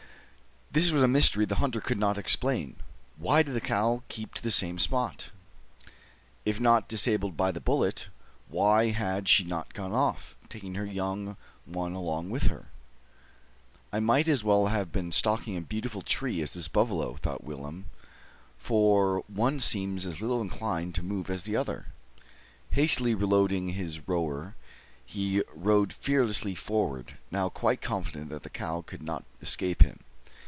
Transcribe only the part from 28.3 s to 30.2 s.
the cow could not escape him.